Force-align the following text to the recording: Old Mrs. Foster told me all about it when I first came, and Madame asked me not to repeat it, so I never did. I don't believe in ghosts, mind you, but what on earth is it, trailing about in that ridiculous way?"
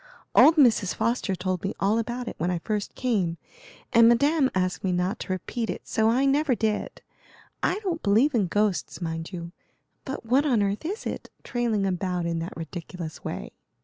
Old 0.33 0.55
Mrs. 0.55 0.95
Foster 0.95 1.35
told 1.35 1.63
me 1.63 1.75
all 1.79 1.99
about 1.99 2.27
it 2.27 2.33
when 2.39 2.49
I 2.49 2.57
first 2.57 2.95
came, 2.95 3.37
and 3.93 4.09
Madame 4.09 4.49
asked 4.55 4.83
me 4.83 4.91
not 4.91 5.19
to 5.19 5.31
repeat 5.31 5.69
it, 5.69 5.87
so 5.87 6.09
I 6.09 6.25
never 6.25 6.55
did. 6.55 7.03
I 7.61 7.77
don't 7.83 8.01
believe 8.01 8.33
in 8.33 8.47
ghosts, 8.47 8.99
mind 8.99 9.31
you, 9.31 9.51
but 10.03 10.25
what 10.25 10.43
on 10.43 10.63
earth 10.63 10.85
is 10.87 11.05
it, 11.05 11.29
trailing 11.43 11.85
about 11.85 12.25
in 12.25 12.39
that 12.39 12.57
ridiculous 12.57 13.23
way?" 13.23 13.51